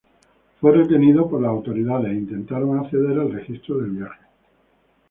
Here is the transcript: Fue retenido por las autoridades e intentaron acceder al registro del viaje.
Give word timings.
Fue 0.59 0.71
retenido 0.71 1.29
por 1.29 1.43
las 1.43 1.51
autoridades 1.51 2.09
e 2.11 2.15
intentaron 2.15 2.79
acceder 2.79 3.19
al 3.19 3.31
registro 3.31 3.77
del 3.77 3.91
viaje. 3.91 4.23